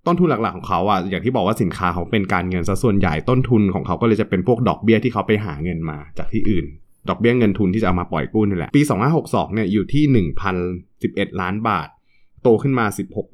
[0.06, 6.66] ต้นทุนหลักๆของเขาอะอย่างที่บอกว่าสินค้าเขาเป็นการเงินซะส่วนใหญ่ต้นทุนของเขาก็เลยจะเป็นพวกดอกเบี้ยที่เขาไปหาเงินมาจากที่อื่น
[7.08, 8.82] ดอกเบี้ยเงินทุนที่จะเอามาปล่อยกู้นี่แหละ ปี
[9.18, 10.04] 2562เนี่ยอยู่ที่
[10.72, 11.88] 1,011 ล้านบาท
[12.42, 12.86] โตขึ้นมา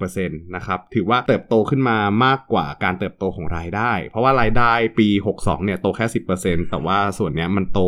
[0.05, 5.09] 16%นะครับ ถือว่าเติบโตขึ้นมามากกว่าการเติบโตของรายได้ เพราะว่ารายได้ปี
[5.39, 6.07] 62เนี่ยโตแค่
[6.39, 7.81] 10%แต่ว่าส่วนเนี้ยมันโต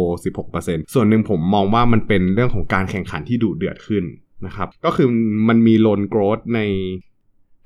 [0.45, 4.05] 16%ส่วนหนึ่งผมมองว่ามันเป็นเรื่องของการแข่งขันที่ดุเดือดขึ้น
[4.47, 5.09] นะครับ ก็คือ
[5.49, 6.61] มันมี loan growth ใน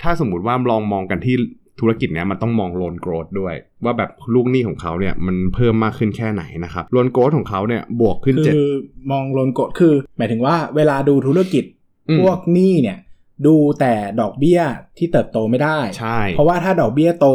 [0.02, 1.36] ถ้าสมมติว่าลองมองกันที่
[1.80, 3.54] ธุรกิจเนี้ยมันต้องมอง loan growth ด้วย
[3.84, 8.58] ว่าแบบลูกหนี้ของเขาเนี่ยมันเพิ่มมากขึ้นแค่ไหนนะครับ loan growth ของเขาเนี่ยบวกขึ้นคืเจ็ดอ
[9.10, 11.64] มอง loan growth คือ หมายถึงว่าเวลาดูธุรกิจ
[12.08, 12.98] อืมพวกหนี้เนี่ย
[13.46, 14.60] ดูแต่ดอกเบี้ย
[14.98, 17.28] ที่เติบโตไม่ได้ ใช่ เพราะว่าถ้าดอกเบี้ยโต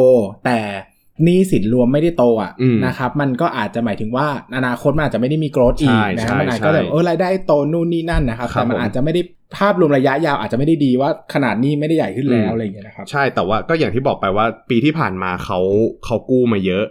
[0.46, 0.60] แต่
[0.97, 0.97] ห
[1.28, 9.22] นี้สินรวมไม่ได้โตอะอืมนะครับ มันก็อาจจะหมายถึงว่าอนาคตมันอาจจะไม่ได้มีโกรธอีกใช่นะใช่ฮะมันอาจก็แบบใช่เออรายได้โตนู่นนี่นั่นนะครับครับแต่มันผมอาจจะไม่ได้
[9.58, 15.60] ภาพรวมระยะยาวอาจจะไม่ได้ดีว่าขนาดหนี้ไม่ได้ใหญ่ขึ้นแล้วอืมอะไรอย่างเงี้ยนะครับใช่แต่ว่าก็อย่างที่บอกไปว่าปีที่ผ่านมาเขา
[16.06, 16.86] เขากู้มาเยอะ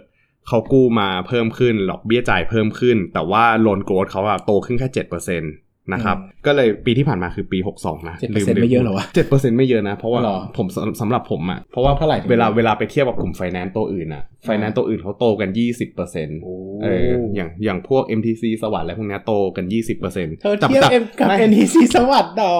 [0.47, 5.51] เขากู้มาเพิ่มขึ้นดอกเบี้ยจ่ายเพิ่มขึ้น แต่ว่าโลนโกรดเขาอะโตขึ้นแค่เจ็ดเปอร์เซ็นต์
[5.93, 22.55] นะครับอืมก็เลยปีที่ผ่านมาคือปี 62 นะ7%ไม่เยอะเหรอวะเจ็ดเปอร์เซ็นต์ไม่เยอะนะ เพราะว่าหรอผมสำสำหรับผมอะเพราะว่าเท่าไหร่ถึงเวลาเวลาไปเทียบกับกลุ่มไฟแนนซ์ตัวอื่นอะไฟแนนซ์ตัวอื่นเขาโตกัน 20เปอร์เซ็นต์โอ้เอออย่างอย่างพวก MTC สวัสดิ์อะไรพวกเนี้ยโตกัน 20เปอร์เซ็นต์เธอเทียบเอ็มกับ MTC สวัสดิ์ดอ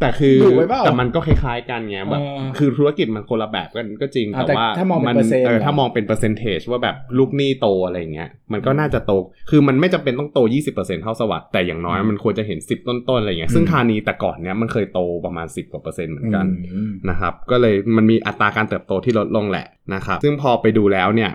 [0.00, 9.12] แต่คือดุไว้เปล่าแต่มันก็คล้ายๆกันไงแบบเออคือธุรกิจมันคนละแบบกันก็จริงอ่าแต่ว่าแต่ถ้ามองเป็นเปอร์เซ็นต์เออเหรอถ้ามองเป็น percentage ว่าแบบลูกหนี้โตอะไรเงี้ยมันก็น่าจะโต
[9.50, 10.38] คือมันไม่จำเป็นต้องโต
[10.72, 21.32] 20%เท่าสวัสด์แต่อย่างน้อยมันควรจะเห็น 10 ต้นๆอะไรเงี้ยซึ่งธานีแต่ก่อนเนี้ยมันเคยโตประมาณ 10กว่าเปอร์เซ็นต์เหมือนกันอืมนะครับก็เลยมันมีอัตราการเติบโตที่ลดลงแหละนะครับซึ่งพอไปดูแล้วเนี่ย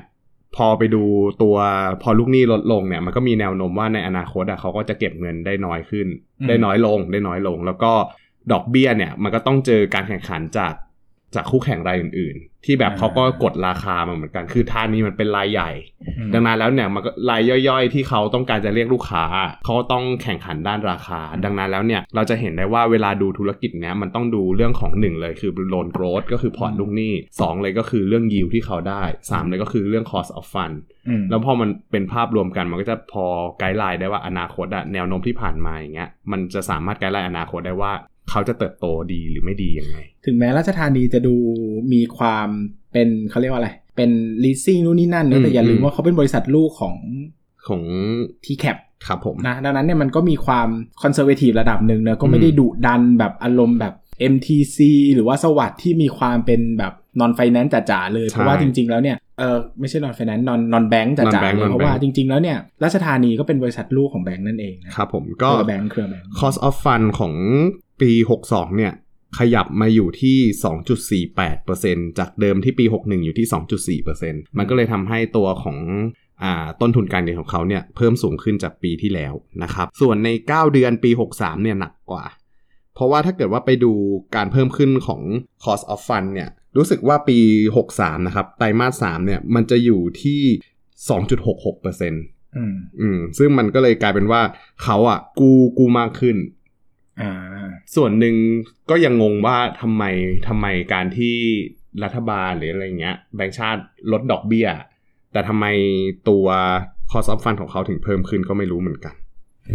[0.58, 1.04] พอไปดู
[1.41, 1.56] ตัว
[2.04, 6.08] พอลูกหนี้ลดลงเนี่ยมันก็มีแนวโน้มว่าในอนาคตอะเขาก็จะเก็บเงินได้น้อยขึ้น
[6.41, 7.91] อืมได้น้อยลงได้น้อยลง แล้วก็
[8.51, 10.73] ดอกเบี้ยเนี่ยมันก็ต้องเจอการแข่งขันจาก
[11.36, 15.71] จากคู่แข่งรายอื่น ๆ ที่แบบเขาก็กดราคามาเหมือนกันคือทานนี้มันเป็นรายใหญ่
[16.34, 19.25] ดังนั้นแล้วเนี่ยมันก็รายย่อยๆ ที่เขาต้องการจะเรียกลูกค้า
[19.65, 29.01] เขาต้องแข่งขันด้านราคา ดังนั้นแล้วเนี่ยเราจะเห็นได้ว่าเวลาดูธุรกิจเนี้ยมันต้องดูเรื่องของหนึ่งเลยคือ loan growth ก็คือพอร์ตลูกหนี้สองเลยก็คือเรื่อง yield ที่เขาได้
[29.32, 30.75] สามเลยก็คือเรื่อง cost of fund
[31.08, 33.25] อืมแล้วพอมันเป็นภาพรวมกันมันก็จะพอ
[33.60, 37.93] guideline ได้ว่าอนาคตอะแนวโน้มที่ผ่านมาอย่างเงี้ยมันจะสามารถ guideline อนาคตได้ว่า
[38.30, 41.36] เขาจะเติบโตดีหรือไม่ดียังไง ถึงแม้ราชธานีจะดู
[41.94, 42.48] มีความ
[42.92, 44.12] เป็นเขาเรียกว่าอะไร เป็น
[44.44, 46.96] leasing นู่นนี่นั่นเนอือะมแต่อย่าลืมอืมว่าเขาเป็นบริษัทลูกของ
[47.68, 47.82] ของ
[48.46, 50.70] TCAP ครับผมนะดังนั้นเนี่ยมันก็มีความ
[51.02, 53.94] คอนเซอร์เวทีฟระดับหนึ่งเนอะก็ไม่ได้ดุดันแบบอารมณ์แบบ
[54.34, 54.78] MTC
[55.16, 62.04] หรือว่าสวัสด์ที่มีความเป็นแบบ non finance จ๋าๆเลยใช่เพราะว่าจริง ๆ แล้วเนี่ยเออไม่ใช่ non finance non non bank จ๋า non-bank ๆเลยเพราะว่า non-bank
[62.04, 67.34] จริง ๆ แล้วเนี่ยราชธานีก็เป็นบริษัทลูกของแบงก์นั่นเองนะครับผมเคก็รือแบงก์เครือแบงก์ cost of fund ของ
[68.01, 68.12] ปี
[68.45, 68.93] 62 เนี่ย
[69.39, 70.38] ขยับมาอยู่ที่
[71.43, 75.77] 2.48%จากเดิมที่ปี 61 อยู่ที่ 2.4%มันก็เลยทำให้ตัวของ
[76.43, 82.25] อ่าต้นทุนการเงินของเขาเนี่ยเพิ่มสูงขึ้นจากปีที่แล้วนะครับ ส่วนใน 9 เดือนปี 63 เนี่ยหนักกว่า
[82.95, 83.91] เพราะว่าถ้าเกิดว่าไปดู
[84.36, 85.21] การเพิ่มขึ้นของ
[85.63, 87.38] cost of fund เนี่ยรู้สึกว่าปี
[87.84, 90.41] 63 นะครับ ไตรมาส 3 เนี่ยมันจะอยู่ที่
[91.21, 92.12] 2.66%
[92.58, 94.41] อืมอืมซึ่งมันก็เลยกลายเป็นว่า
[94.84, 96.62] เขาอะ กู้กู้มากขึ้นอ่า
[97.95, 98.36] ส่วนหนึ่ง
[98.89, 100.04] ก็ยังงงว่าทำไม
[100.47, 101.36] ทำไมการที่
[102.04, 104.67] รัฐบาลหรืออะไรเงี้ยแบงก์ชาติลดดอกเบี้ย
[105.32, 105.65] แต่ทำไม
[106.30, 106.45] ตัว
[107.12, 109.15] cost of fund ของเขาถึงเพิ่มขึ้นก็ไม่รู้เหมือนกัน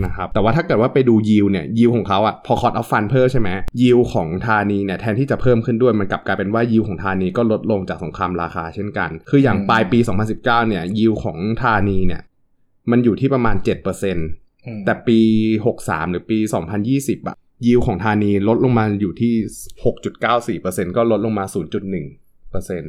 [0.05, 3.49] นะครับแต่ว่าถ้าเกิดว่าไปดูยิวเนี่ยยิวของเขาอะพอ cost of fund เพิ่มใช่ไหม
[3.83, 9.99] ยิวของธานีเนี่ยแทนที่จะเพิ่มขึ้นด้วยมันกลับกลายเป็นว่ายิวของธานีก็ลดลงจากสงครามราคาเช่นกัน คืออย่างปลายปี
[10.29, 12.23] 2019เนี่ยยิวของธานีเนี่ย
[12.91, 14.21] มันอยู่ที่ประมาณ7%อืม
[14.85, 15.21] แต่ปี
[15.67, 16.39] 63 หรือปี
[16.83, 19.35] 2020อะยิวของธานีลดลงมาอยู่ที่
[20.61, 22.81] 6.94%ก็ลดลงมา 0.1%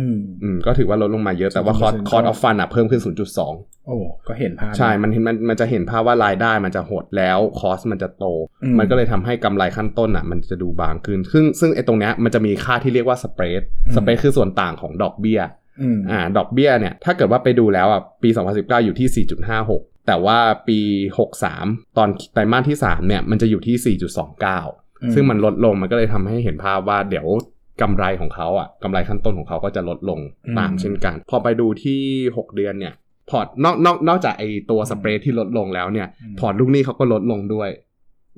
[0.00, 3.02] อืมอืมก็ถือว่าลดลงมาเยอะแต่ว่า cost 0.1% cost of fund อะเพิ่มขึ้น
[3.46, 3.96] 0.2 โอ้
[4.28, 8.24] ก็เห็นภาพ ใช่ มันเห็นมันมันจะเห็นภาพว่ารายได้มันจะหดแล้ว cost มันจะโต
[8.62, 15.40] อืมมันก็เลยทำให้กำไรขั้นต้นอะ มันจะดูบางขึ้น ซึ่งซึ่งไอ้ตรงเนี้ยมันจะมีค่าที่เรียกว่า spread อืม spread คือส่วนต่างของดอกเบี้ย
[15.82, 20.80] อืมอ่าดอกเบี้ยเนี่ย ถ้าเกิดว่าไปดูแล้วอะปี 2019 อยู่ที่ 4.56 แต่ว่าปี
[21.38, 23.96] 63 ตอนไตรมาสที่ 3 เนี่ย มันจะอยู่ที่
[24.54, 27.26] 4.29 ซึ่งมันลดลงมันก็เลยทำให้เห็นภาพว่าเดี๋ยว
[27.82, 32.00] กำไรของเขาอะกำไรขั้นต้นของเขาก็จะลดลงอืมตามเช่นกัน พอไปดูที่
[32.36, 32.94] 6 เดือนเนี่ย
[33.30, 37.70] พอร์ตนอกนอกนอกจากไอตัว spread ที่ลดลงแล้วเนี่ยอืมพอร์ตลูกหนี้เขาก็ลดลงด้วย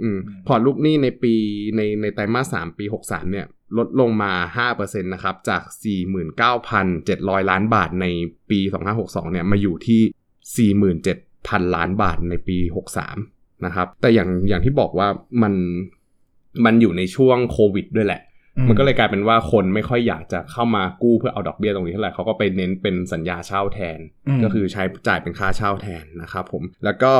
[0.02, 1.34] อืมอืมพอร์ตลูกหนี้ในปี
[1.76, 3.46] ในในไตรมาสสามปี 63 เนี่ย
[3.78, 4.32] ลดลงมา
[4.68, 5.62] 5%นะครับ จาก
[6.56, 8.06] 49,700 ล้านบาทใน
[8.50, 8.60] ปี
[8.96, 10.00] 2562 เนี่ย มาอยู่ที่
[11.48, 12.58] 47,000ล้านบาทในปี
[13.10, 15.08] 63 นะครับ แต่อย่างอย่างที่บอกว่า
[15.42, 15.54] มัน
[16.64, 18.22] มันอยู่ในช่วงโควิดด้วยแหละ
[18.68, 23.98] มันก็เลยกลายเป็นว่าคนไม่ค่อยอยากจะเข้ามากู้เพื่อเอาดอกเบี้ยตรงนี้เท่าไหร่เขาก็ไปเน้นเป็นสัญญาเช่าแทน
[24.36, 27.14] มก็คือใช้จ่ายเป็นค่าเช่าแทนนะครับผมแล้วก็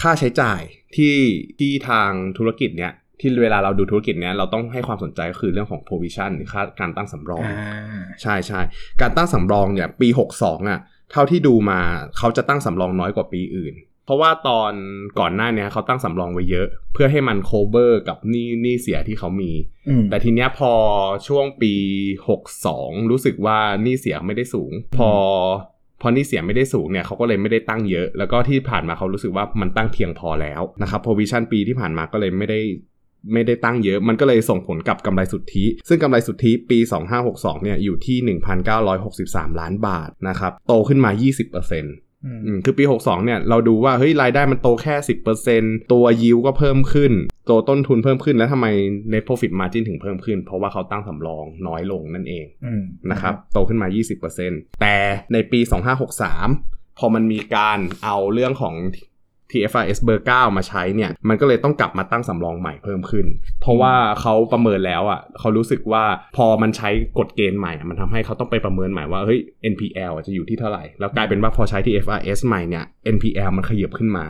[0.00, 0.60] ค่าใช้จ่าย
[0.96, 1.16] ที่
[1.58, 8.60] ที่ทางธุรกิจเนี้ยที่เวลาเราดูธุรกิจเนี้ยเราต้องให้ความสนใจก็คือเรื่องของ provision หรือค่าการตั้งสำรองอ่าใช่ใช่
[9.00, 10.08] การตั้งสำรองเนี่ยปี
[10.40, 10.80] 62อะ
[11.12, 11.80] เท่าที่ดูมา
[12.18, 14.72] เขาจะตั้งสำรองน้อยกว่าปีอื่น เพราะว่าตอน
[15.18, 19.52] ก่อนหน้าเนี้ยเขาตั้งสำรองไว้เยอะ เพื่อให้มัน cover กับหนี้หนี้เสียที่เขามี
[19.88, 20.72] อืมแต่ทีเนี้ยพอ
[21.28, 21.74] ช่วงปี
[22.38, 25.10] 62 รู้สึกว่าหนี้เสียไม่ได้สูง พอ
[26.00, 32.60] พอหนี้เสียไม่ได้สูงเนี่ยเขาก็เลยไม่ได้ตั้งเยอะ แล้วก็ที่ผ่านมาเขารู้สึกว่ามันตั้งเพียงพอแล้วนะครับ provision ปีที่ผ่านมาก็เลยไม่ได้
[33.32, 36.78] ไม่ได้ตั้งเยอะ มันก็เลยส่งผลกับกำไรสุทธิ ซึ่งกำไรสุทธิปี
[37.20, 38.36] 2562 เนี่ยอยู่ที่
[38.84, 41.82] 1,963 ล้านบาทนะครับ โตขึ้นมา 20%
[42.24, 44.94] อืมอืมคือปี 62 เนี่ย เราดูว่า เฮ้ย รายได้มันโตแค่
[45.44, 47.12] 10%ตัวยิวก็เพิ่มขึ้น
[47.48, 48.66] ตัวต้นทุนเพิ่มขึ้น แล้วทำไม
[49.12, 53.88] net profit margin ถึงเพิ่มขึ้น เพราะว่าเขาตั้งสำรองน้อยลงนั่นเองอืมนะครับ โตขึ้นมา
[54.34, 54.96] 20%แต่
[55.32, 55.60] ในปี
[56.28, 58.74] 2563 พอมันมีการเอาเรื่องของ
[59.52, 63.26] TFRS เบอร์ 9 มาใช้เนี่ย มันก็เลยต้องกลับมาตั้งสำรองใหม่เพิ่มขึ้น
[63.60, 66.04] เพราะว่าเขาประเมินแล้วอะเขารู้สึกว่า
[66.36, 69.40] พอมันใช้กฎเกณฑ์ใหม่อะมันทำให้เขาต้องไปประเมินใหม่ว่าเฮ้ย
[69.72, 72.84] NPL จะอยู่ที่เท่าไหร่ แล้วกลายเป็นว่าพอใช้ TFRS ใหม่เนี่ย
[73.14, 74.26] NPL มันขยับขึ้นมา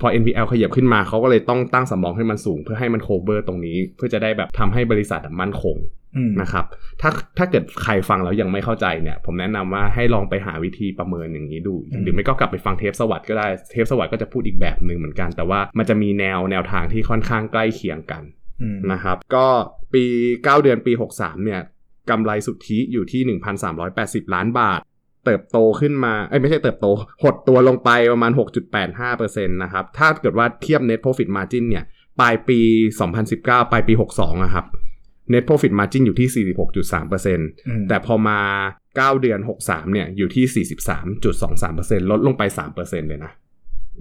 [0.00, 5.76] พอ NPL ขยับขึ้นมาเขาก็เลยต้องตั้งสำรองให้มันสูง เพื่อให้มัน cover ตรงนี้ เพื่อจะได้แบบทำให้บริษัทอะมั่นคง
[6.16, 6.64] อืมนะครับ
[7.00, 18.22] ถ้าถ้าเกิดใครฟังแล้วยังไม่เข้าใจเนี่ย ผมแนะนำว่าให้ลองไปหาวิธีประเมินอย่างนี้ดูอืมหรือไม่ก็กลับไปฟังเทปสวัสด์ก็ได้ เทปสวัสด์ก็จะพูดอีกแบบหนึ่งเหมือนกัน แต่ว่ามันจะมีแนวแนวทางที่ค่อนข้างใกล้เคียงกัน
[18.62, 19.46] อืมนะครับ ก็
[19.92, 20.04] ปี
[20.34, 21.60] 9 เดือนปี 63 เนี่ย
[22.10, 23.38] กำไรสุทธิอยู่ที่
[23.82, 24.80] 1,380 ล้านบาท
[25.26, 26.86] เติบโตขึ้นมาเอ้ยไม่ใช่เติบโต
[27.22, 28.32] หดตัวลงไปประมาณ
[28.92, 31.84] 6.85%นะครับ ถ้าเกิดว่าเทียบ net profit margin เนี่ย
[32.20, 32.58] ปลายปี
[33.14, 34.64] 2019 ปลายปี 62นะครับ
[35.32, 37.36] net profit margin อยู่ที่ 46.3%
[37.68, 38.40] อืมแต่พอมา
[38.84, 40.66] 9 เดือน 63 เนี่ย อยู่ที่
[42.00, 42.42] 43.23%ลดลงไป
[42.76, 43.32] 3%เลยนะ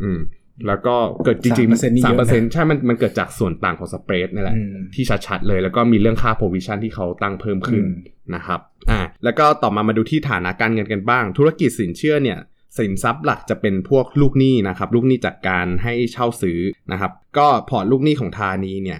[0.03, 0.19] อืม
[0.67, 8.59] แล้วก็เกิดจริง3%นี่ๆเยอะนะ3%ใช่ มันมันเกิดจากส่วนต่างของสเปรดนี่แหละอืมที่ชัดๆเลย แล้วก็มีเรื่องค่า provision ที่เขาตั้งเพิ่มขึ้นอืม นะครับ
[8.89, 12.39] อ่าแล้วก็ต่อมามาดูที่ฐานะการเงินกันบ้าง ธุรกิจสินเชื่อเนี่ย
[12.77, 16.59] สินทรัพย์หลักจะเป็นพวกลูกหนี้นะครับลูกหนี้จากการให้เช่าซื้อ
[16.91, 18.99] นะครับก็พอร์ตลูกหนี้ของธานีเนี่ย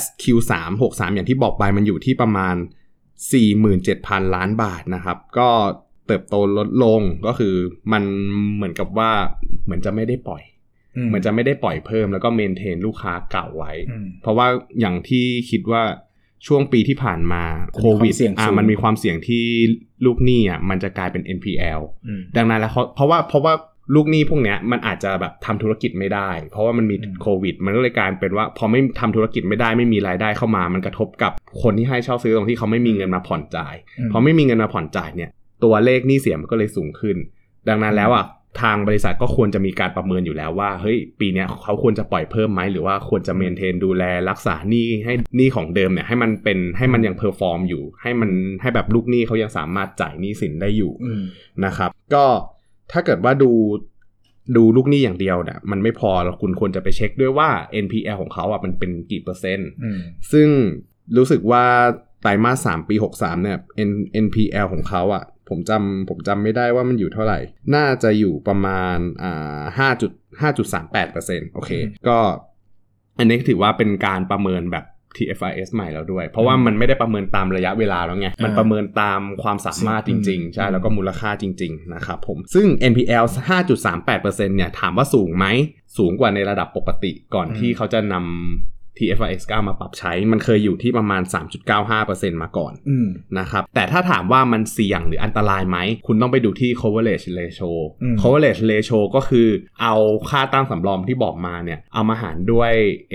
[0.00, 2.56] SQ3 63 อย่างที่บอกไปมันอยู่ที่ประมาณ
[3.24, 5.48] 47,000 ล้านบาทนะครับ ก็
[6.06, 7.54] เติบโตลดลงก็คือ
[7.92, 8.02] มัน
[8.56, 9.10] เหมือนกับว่า
[9.64, 10.42] เหมือนจะไม่ได้ปล่อย
[11.06, 14.46] เหมือนจะไม่ได้ปล่อยเพิ่มแล้วก็เมนเทนลูกค้าเก่าไว้อืมเพราะว่า
[14.80, 15.82] อย่างที่คิดว่า
[16.46, 17.42] ช่วงปีที่ผ่านมา
[17.74, 19.44] โควิดมันมีความเสี่ยงอ่าสูงมันมีความเสี่ยงที่
[20.04, 23.54] ลูกหนี้อะมันจะกลายเป็น NPL อืมดังนั้นแล้วเขาเพราะว่าเพราะว่า
[23.94, 35.30] ลูกหนี้พวกเนี้ยมันอาจจะแบบทำธุรกิจไม่ได้ เพราะว่ามันมีอืมโควิด มันก็เลยกลายเป็นว่า พอไม่ทำธุรกิจไม่ได้ไม่มีรายได้เข้ามา มันกระทบกับคนที่ให้เช่าซื้อตรงที่เขาไม่มีเงินมาผ่อนจ่ายอืมพอไม่มีเงินมาผ่อนจ่ายเนี่ย
[35.64, 37.16] ตัวเลขหนี้เสียมันก็เลยสูงขึ้น
[37.68, 38.24] ดังนั้นแล้วอะ
[38.60, 48.30] ทางบริษัทก็ควรจะมีการประเมินอยู่แล้วว่าเฮ้ยปีเนี้ยเขาควรจะปล่อยเพิ่มไหมหรือว่าควรจะ maintain ดูแลรักษาหนี้ให้หนี้ของเดิมเนี่ยให้มันเป็นให้มันยัง perform อยู่ ให้มัน
[48.62, 51.22] ให้แบบลูกหนี้เขายังสามารถจ่ายหนี้สินได้อยู่อืม
[51.64, 52.24] นะครับ ก็
[52.92, 53.52] ถ้าเกิดว่าดู
[54.56, 57.48] ดูลูกหนี้อย่างเดียวเนี่ยมันไม่พอแล้วคุณควรจะไปเช็คด้วยว่า
[57.84, 59.98] NPL ของเขาอะมันเป็นกี่เปอร์เซ็นต์อืม
[60.32, 60.48] ซึ่ง
[61.16, 61.64] รู้สึกว่า
[62.22, 63.58] ไตรมาสสามปี 63เนี่ย
[63.88, 63.90] N
[64.24, 67.38] NPL ของเขาอะ ผมจำผมจำไม่ได้ว่ามันอยู่เท่าไหร่
[67.74, 71.70] น่าจะอยู่ประมาณอ่าห้าจุดห้าจุดสามแปดเปอร์เซ็นต์โอเค
[72.08, 72.18] ก็
[73.18, 74.84] อันนี้ถือว่าเป็นการประเมินแบบ
[75.16, 83.24] TFIS ใหม่แล้วด้วย เพราะว่ามันไม่ได้ประเมินตามระยะเวลาแล้วไง มันประเมินตามความสามารถจริง ๆ ใช่ แล้วก็มูลค่าจริง ๆ นะครับผม ซึ่ง NPL
[83.76, 85.46] 5.38%เนี่ย ถามว่าสูงไหม
[85.98, 91.22] สูงกว่าในระดับปกติก่อนอืมที่เขาจะนำ TFIS 9มาปรับใช้ มันเคยอยู่ที่ประมาณ
[91.82, 93.08] 3.95%มาก่อนอืม
[93.38, 97.70] นะครับ แต่ถ้าถามว่ามันเสี่ยงหรืออันตรายไหม คุณต้องไปดูที่ coverage ratio
[98.02, 99.48] อืม coverage ratio ก็คือ
[99.82, 99.94] เอา
[100.30, 102.72] ค่าตั้งสำรองที่บอกมาเนี่ย เอามาหารด้วย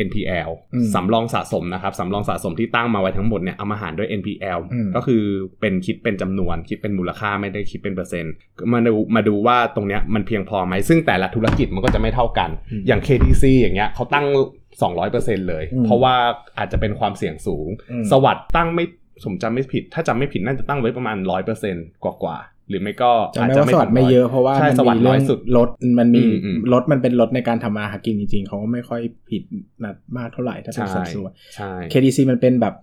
[0.08, 5.24] NPL อืมสำรองสะสมนะครับ สำรองสะสมที่ตั้งมาไว้ทั้งหมดเนี่ย เอามาหารด้วย NPL อืมก็คือ
[5.62, 8.34] เป็นคิดเป็นจำนวน คิดเป็นมูลค่าไม่ได้คิดเป็นเปอร์เซ็นต์
[8.74, 12.50] มาดูมาดูว่าตรงเนี้ยมันเพียงพอไหม ซึ่งแต่ละธุรกิจมันก็จะไม่เท่ากัน
[12.88, 14.26] อย่าง KTC อย่างเงี้ยเขาตั้ง
[14.81, 16.15] 200%เลยอืมเพราะว่า
[16.57, 18.86] อาจจะเป็นความเสี่ยงสูงอืมสวัสด์ตั้งไม่
[19.23, 21.17] สมจำไม่ผิด ถ้าจำไม่ผิดน่าจะตั้งไว้ประมาณ
[21.59, 29.43] 100%กว่ากว่าๆหรือไม่ก็จำอาจได้จะว่าไม่สวัสถึด์งไม่เยอะร้เพราะว่าใช่มันสวัสมีด์เรื่น้ออยงสุดรถมันมีอืมอืมรถมันเป็นรถในการทำมาหากินจริงๆ เขาก็ไม่ค่อยผิด
[29.83, 32.73] นัดมากเท่าไหร่ถ้าเป็นใช่สัดส่วนใช่ KDC มันเป็นแบบ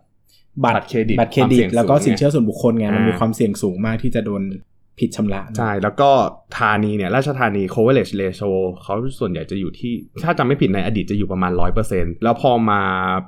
[0.65, 4.43] บัตบัตรเครดิตบัตรเครดิความเสี่ตยงแล้วก็สูงสินเชื่อส่วนบุคคลไงอ่ามัมันมีความเสี่ยงสูงมากที่จะโดน
[5.01, 6.11] ผิดชำระใช่ แล้วก็
[6.59, 8.51] ธานีเนี่ยราชธานี coverage ratio
[8.83, 9.93] เขาส่วนใหญ่จะอยู่ที่
[10.25, 11.53] ถ้าจำไม่ผิดในอดีตจะอยู่ประมาณ
[11.89, 12.83] 100%แล้วพอมา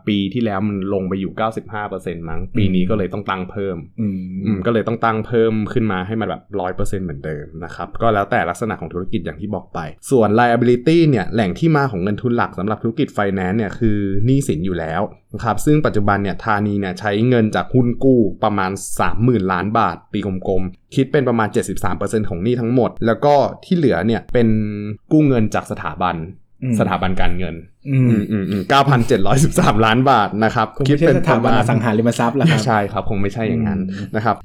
[0.08, 1.32] ปีที่แล้วมันลงไปอยู่
[1.80, 9.78] 95%มั้ง ปีนี้ก็เลยต้องตั้งเพิ่มอืมอืมก็เลยต้องตั้งเพิ่มขึ้นมาให้มันแบบร้อยเปอร์เซ็นต์เหมือนเดิมนะครับ ก็แล้วแต่ลักษณะของธุรกิจอย่างที่บอกไป
[10.10, 15.02] ส่วน liability เนี่ยแหล่งที่มาของเงินทุนหลักสำหรับธุรกิจ finance เนี่ยคือหนี้สินอยู่แล้ว
[15.34, 18.70] นะครับซึ่งปัจจุบันเนี่ยธานีเนี่ยใช้เงินจากหุ้นกู้ประมาณ
[19.10, 21.48] 30,000 ล้านบาทตีกลมๆ คิดเป็นประมาณ
[21.88, 24.48] 73%ของหนี้ทั้งหมด แล้วก็ที่เหลือเนี่ยเป็น
[25.12, 26.16] กู้เงินจากสถาบัน
[26.64, 27.54] อืมสถาบันการเงิน
[27.88, 28.62] อืมอืมอืมอืม
[29.22, 34.36] 9,713ล้านบาทนะครับคงไม่ใช่สถาบันอสังหาริมทรัพย์ละครับใช่ครับ คงไม่ใช่อย่างนั้นอืมนะครับ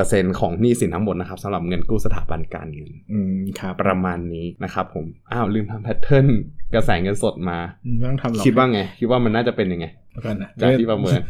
[0.00, 6.26] 24%ของหนี้สินทั้งหมดนะครับสำหรับเงินกู้สถาบันการเงินอืมครับประมาณนี้นะครับผม อ้าว ลืมทำแพทเทิร์น
[6.74, 7.58] กระแสเงินสดมา
[7.98, 11.20] ไม่ต้องทำหรอกคิดว่าไง คิดว่ามันน่าจะเป็นยังไงเดี๋ยว ก่อนนะจากที่ประเมิน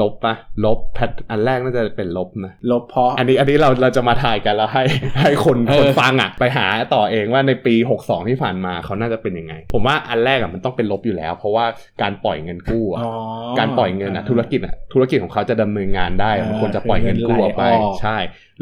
[0.00, 0.34] ลบปะ
[0.64, 4.82] ลบแพทอันแรกน่าจะเป็นลบนะลบเพราะอันนี้อันนี้เราเราจะมาถ่ายกันแล้วให้
[5.20, 11.64] ให้คนเออคนฟังอะ ไปหาต่อเองว่าในปี 62 ที่ผ่านมาเขาน่าจะเป็นยังไง ผมว่าอันแรกอะมันต้องเป็นลบอยู่แล้ว เพราะว่า
[12.02, 13.10] การปล่อยเงินกู้อะอ๋อ
[13.58, 18.16] การปล่อยเงินอะธุรกิจอะธุรกิจของเขาจะดำเนินงานได้อ่ามันควรจะปล่อยเงินกู้ออกไปคือเงินไหลออกใช่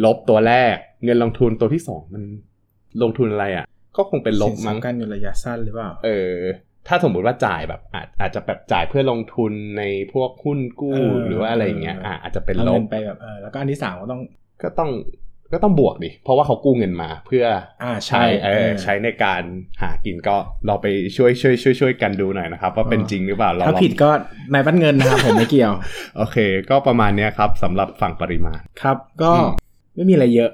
[0.04, 0.74] ลบตัวแรก
[1.04, 2.22] เงินลงทุนตัวที่สองมัน
[3.02, 6.38] ลงทุนอะไรอะ ก็คงเป็นลบมั้งสินทรัพย์การเงินระยะสั้นหรือเปล่าเออ
[6.88, 14.20] ถ้าสมมุติว่าจ่ายแบบอาจอาจจะแบบจ่ายเพื่อลงทุนในพวกหุ้นกู้เออหรือว่าอะไรอย่างเงี้ยเอออ่อะอาจจะเป็นเอาลเงิบนไปแบบเออแล้วก็อันที่สามก็ต้อง
[14.62, 14.90] ก็ต้อง
[15.52, 17.44] ก็ต้องบวกดิ เพราะว่าเขากู้เงินมาเพื่อ
[17.82, 19.42] อ่าใช้ใช่เออใช้ในการ
[19.82, 24.10] หากินก็เราไปช่วยช่วยช่วยช่วยกันดูหน่อยนะครับ ว่าเป็นจริงหรือเปล่าเราถ้าลองผิดก็
[24.52, 25.72] นายบ้านเงินนะครับผมไม่เกี่ยว
[26.16, 26.36] โอเค
[26.70, 29.48] ก็ประมาณเนี้ยครับสำหรับฝั่งปริมาณครับ ก็อืม
[29.94, 30.50] ไม่มีอะไรเยอะ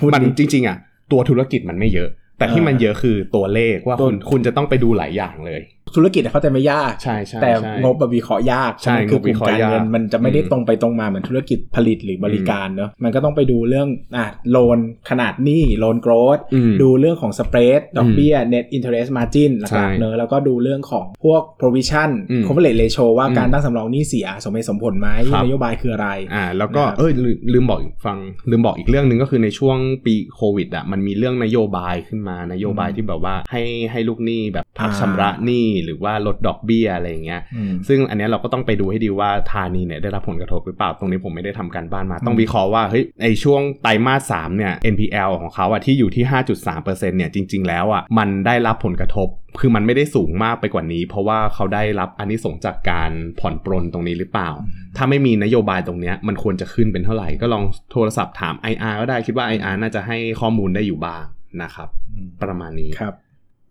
[0.00, 0.76] พูดมันดีจริง ๆอะ
[1.12, 5.60] ตัวธุรกิจมันไม่เยอะ แต่ที่เออมันเยอะคือตัวเลขว่าตัวคุณคุณจะต้องไปดูหลายอย่างเลย
[5.96, 14.78] ธุรกิจเข้าใจไม่ยากใช่ใช่แต่ใช่งบแบบวิเคราะห์ยากใช่คือกงบวิลุ่มเคราะห์การเงินยากมันจะไม่ได้อืมตรงไปตรงมาเหมือนธุรกิจผลิตหรือบริการเนอะมันก็ต้องไปดูเรื่องอะโลน
[15.10, 28.18] ขนาดหนี้โลนโกรดอืมดูเรื่องของสเปรดดอกเบี้ย net interest margin หใช่ลักๆเนอะแล้วก็ดูเรื่องของพวก provision อืม coverage ratio ว่าอืมการตั้งสำรองหนี้เสียสมเหตุสมผลไหมครับนโยบายคืออะไรอ่าแล้วก็นะครับเอ้ยลืมลืมบอกอีกฟัง
[28.50, 49.28] ลืมบอกอีกเรื่องหนึ่งก็คือในช่วงปีโควิดอะมันมีเรื่องนโยบายขึ้นมานโยบายอืมที่แบบว่าให้ให้ลูกหนี้แบบพักอ่าชำระหนี้หรือว่าลดดอกเบี้ยอะไรอย่างเงี้ยอืมซึ่งอันเนี้ยเราก็ต้องไปดูให้ดีว่าธานีเนี่ยได้รับผลกระทบหรือเปล่าตรงนี้ผมไม่ได้ทำการบ้านมา ต้องอืมวิเคราะห์ว่าเฮ้ยในช่วงไตรมาสสามเนี่ย NPL ของเขาอะที่อยู่ที่ 5.3%เนี่ยจริง ๆ แล้วอะมันได้รับผลกระทบ
[49.60, 53.10] คือมันไม่ได้สูงมากไปกว่านี้ เพราะว่าเขาได้รับอันนี้ส่งส์จากการ
[53.40, 54.50] ผ่อนปรนตรงนี้หรือเปล่า
[54.96, 61.24] ถ้าไม่มีนโยบายตรงเนี้ยมันควรจะขึ้นเป็นเท่าไหร่ ก็ลองโทรศัพท์ถาม IR ก็ได้คิดว่า IR น่าจะให้ข้อมูลได้อยู่บ้าง
[61.62, 63.14] นะครับอืมประมาณนี้ครับ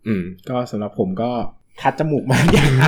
[0.06, 1.30] อืมก็สำหรับผมก็
[1.82, 2.84] คัดจมูกมากอย่างไร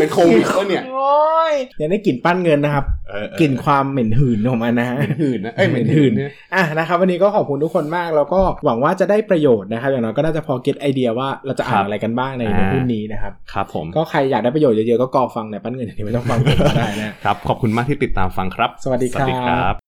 [0.00, 6.22] เป็นโควิดปะเนี่ยโอ้ยยังได้กลิ่นปั้นเงินนะครับเออเออกลิ่นความเหม็นหืนของมันนะฮะหื่นนะเอ้ยเหเหม็ม็นนหื่หื่นน
[6.54, 19.26] อะนะครับวันนี้ก็ขอบคุณทุกคนมากแล้วก็หวังว่าจะได้ประโยชน์นะครับอย่างน้อยก็น่าจะพอเก็ตไอเดียว่าเราจะอ่านอะไรกันบ้างในในหุ้นนี้นะครับครับผมก็ใครอยากได้ประโยชน์เยอะๆก็กรอฟังในปั้นเงินอย่างนี้ไม่ต้องฟังผมก็ได้นะครับขอบคุณมากที่ติดตามฟังครับ สวัสดีครั
[19.72, 19.87] บบ